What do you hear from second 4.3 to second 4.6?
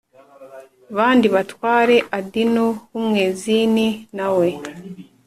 we